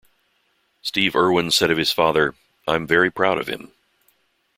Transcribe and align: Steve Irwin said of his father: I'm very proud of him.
Steve 0.81 1.15
Irwin 1.15 1.51
said 1.51 1.69
of 1.69 1.77
his 1.77 1.91
father: 1.91 2.33
I'm 2.67 2.87
very 2.87 3.11
proud 3.11 3.37
of 3.37 3.47
him. 3.47 3.71